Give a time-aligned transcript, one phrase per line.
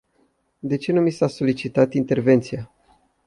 [0.61, 2.71] De ce nu mi s-a solicitat intervenția?